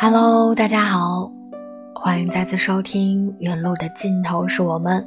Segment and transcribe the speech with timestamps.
[0.00, 1.30] Hello，大家好，
[1.94, 5.02] 欢迎再次收听《原路的尽头是我们》，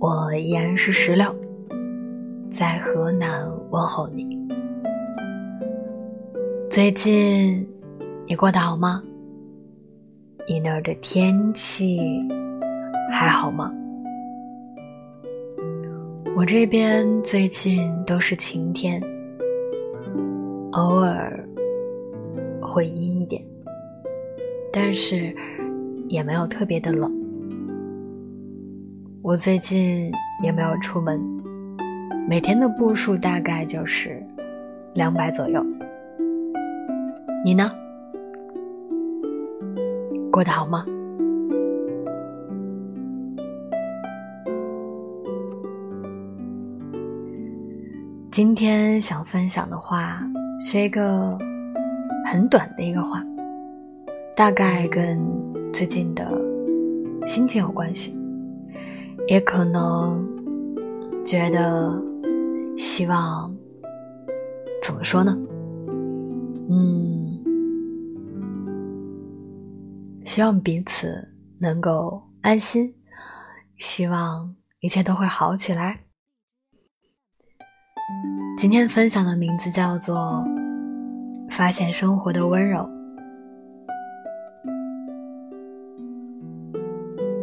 [0.00, 1.34] 我依然是石榴，
[2.50, 4.38] 在河南问候你。
[6.70, 7.66] 最近
[8.26, 9.02] 你过得好吗？
[10.48, 11.98] 你那儿的天气
[13.10, 13.72] 还好吗？
[16.36, 19.02] 我这边最近都是晴天，
[20.72, 21.45] 偶尔
[22.66, 23.40] 会阴一点，
[24.72, 25.34] 但是
[26.08, 27.10] 也没有特别的冷。
[29.22, 30.10] 我最近
[30.42, 31.20] 也没有出门，
[32.28, 34.22] 每天的步数大概就是
[34.94, 35.64] 两百左右。
[37.44, 37.70] 你呢？
[40.30, 40.84] 过得好吗？
[48.30, 50.22] 今天想分享的话
[50.60, 51.38] 是一个
[52.26, 53.24] 很短的一个话，
[54.34, 55.16] 大概跟
[55.72, 56.28] 最近的
[57.26, 58.18] 心情有关系，
[59.28, 60.26] 也可能
[61.24, 62.02] 觉得
[62.76, 63.54] 希望
[64.82, 65.38] 怎么说呢？
[66.68, 67.38] 嗯，
[70.24, 72.92] 希望彼此能够安心，
[73.78, 76.00] 希望一切都会好起来。
[78.58, 80.16] 今天分享的名字叫做
[81.56, 82.80] 《发现生活的温柔》。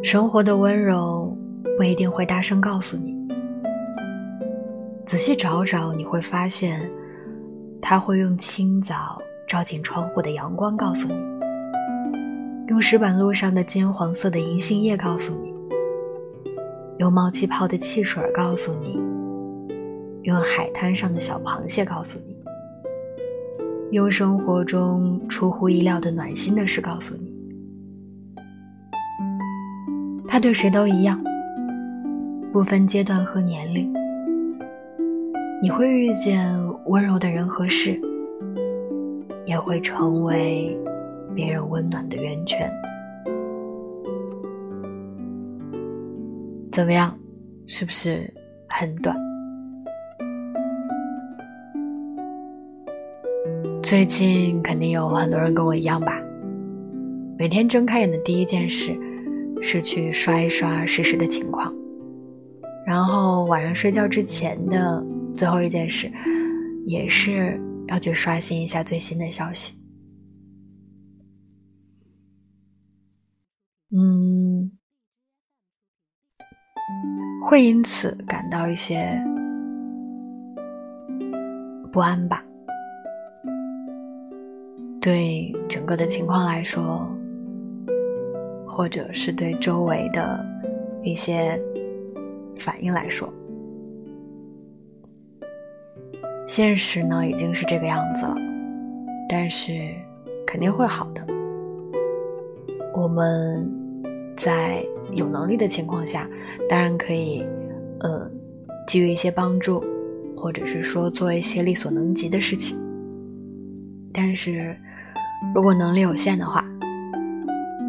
[0.03, 1.35] 生活的温柔
[1.75, 3.17] 不一定会大声告诉你，
[5.07, 6.87] 仔细找找，你会发现，
[7.81, 11.15] 它会用清早照进窗户的阳光告诉你，
[12.67, 15.51] 用石板路上的金黄色的银杏叶告诉你，
[16.99, 19.01] 用冒气泡的汽水告诉你。
[20.21, 22.32] 用海滩上的小螃蟹告诉你，
[23.93, 27.31] 用生活中出乎意料的暖心的事告诉你，
[30.27, 31.23] 他对谁都一样，
[32.51, 33.93] 不分阶段和年龄。
[35.61, 36.51] 你会遇见
[36.87, 38.01] 温柔的人和事，
[39.45, 40.75] 也会成为
[41.35, 42.73] 别人温暖的源泉。
[46.71, 47.15] 怎么样，
[47.67, 48.27] 是不是
[48.67, 49.15] 很短？
[53.93, 56.19] 最近肯定有很多人跟我一样吧，
[57.37, 58.99] 每天睁开眼的第一件事
[59.61, 61.71] 是去刷一刷实时的情况，
[62.87, 65.05] 然后晚上睡觉之前的
[65.37, 66.11] 最后一件事，
[66.87, 69.77] 也是要去刷新一下最新的消息。
[73.91, 74.71] 嗯，
[77.47, 79.21] 会因此感到一些
[81.91, 82.43] 不安吧。
[85.03, 87.05] 对整个的情况来说，
[88.65, 90.39] 或者是对周围的
[91.01, 91.61] 一些
[92.57, 93.27] 反应来说，
[96.47, 98.37] 现实呢已经是这个样子了，
[99.27, 99.73] 但是
[100.47, 101.21] 肯定会好的。
[102.93, 103.69] 我们
[104.37, 106.29] 在有能力的情况下，
[106.69, 107.45] 当然可以，
[107.99, 108.31] 呃，
[108.87, 109.83] 给予一些帮助，
[110.33, 112.79] 或者是说做一些力所能及的事情，
[114.13, 114.73] 但是。
[115.55, 116.65] 如果能力有限的话，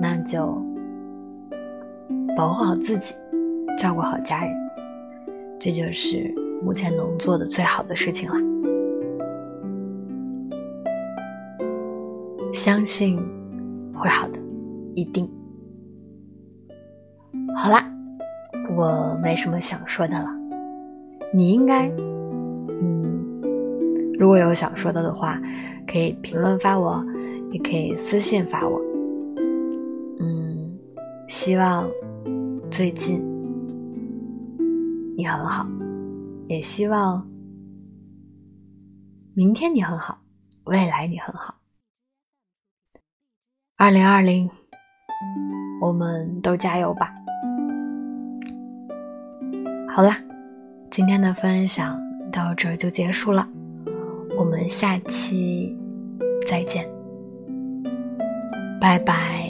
[0.00, 0.62] 那就
[2.36, 3.14] 保护好自己，
[3.78, 4.54] 照顾好家人，
[5.58, 8.36] 这就是目前能做的最好的事情了。
[12.52, 13.16] 相信
[13.94, 14.38] 会好的，
[14.94, 15.28] 一定。
[17.56, 17.84] 好啦，
[18.76, 20.28] 我没什么想说的了。
[21.32, 21.88] 你应该，
[22.80, 23.40] 嗯，
[24.18, 25.40] 如果有想说的的话，
[25.86, 27.04] 可以评论发我。
[27.54, 28.80] 也可以私信发我。
[30.18, 30.76] 嗯，
[31.28, 31.88] 希望
[32.68, 33.24] 最近
[35.16, 35.64] 你很好，
[36.48, 37.24] 也希望
[39.34, 40.18] 明天你很好，
[40.64, 41.54] 未来你很好。
[43.76, 44.50] 二零二零，
[45.80, 47.14] 我们都加油吧！
[49.88, 50.20] 好啦，
[50.90, 52.00] 今天的分享
[52.32, 53.48] 到这就结束了，
[54.36, 55.78] 我们下期
[56.48, 56.93] 再见。
[58.84, 59.43] 拜拜。